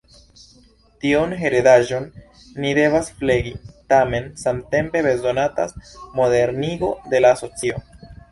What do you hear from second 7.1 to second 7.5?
de la